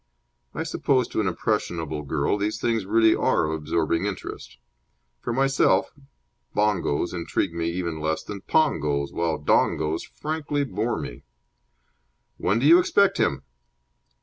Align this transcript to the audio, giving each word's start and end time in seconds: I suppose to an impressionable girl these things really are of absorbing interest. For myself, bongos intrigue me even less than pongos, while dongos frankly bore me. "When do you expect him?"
I 0.55 0.63
suppose 0.63 1.07
to 1.09 1.21
an 1.21 1.27
impressionable 1.27 2.01
girl 2.01 2.35
these 2.35 2.59
things 2.59 2.87
really 2.87 3.15
are 3.15 3.45
of 3.45 3.53
absorbing 3.53 4.05
interest. 4.07 4.57
For 5.19 5.31
myself, 5.31 5.91
bongos 6.55 7.13
intrigue 7.13 7.53
me 7.53 7.69
even 7.69 7.99
less 7.99 8.23
than 8.23 8.41
pongos, 8.41 9.13
while 9.13 9.37
dongos 9.37 10.01
frankly 10.03 10.63
bore 10.63 10.97
me. 10.99 11.21
"When 12.37 12.57
do 12.57 12.65
you 12.65 12.79
expect 12.79 13.19
him?" 13.19 13.43